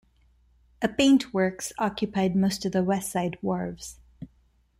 A 0.81 0.87
paint 0.87 1.31
works 1.31 1.71
occupied 1.77 2.35
most 2.35 2.65
of 2.65 2.71
the 2.71 2.83
west 2.83 3.11
side 3.11 3.37
wharves. 3.43 3.97